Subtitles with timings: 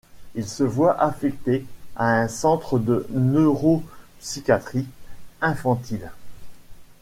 [0.33, 1.63] Il se voit affecté
[1.95, 4.87] à un centre de neuropsychiatrie
[5.41, 6.11] infantile.